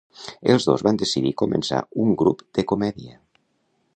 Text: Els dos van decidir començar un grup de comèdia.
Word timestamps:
Els 0.53 0.63
dos 0.69 0.83
van 0.87 0.97
decidir 1.01 1.33
començar 1.41 1.83
un 2.05 2.17
grup 2.23 2.43
de 2.59 2.65
comèdia. 2.75 3.21